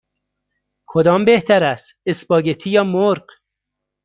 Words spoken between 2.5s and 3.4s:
یا مرغ؟